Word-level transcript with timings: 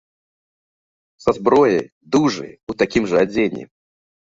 Са 1.25 1.35
зброяй, 1.39 1.79
дужыя, 2.17 2.53
у 2.73 2.79
такім 2.83 3.03
жа 3.15 3.25
адзенні. 3.29 3.71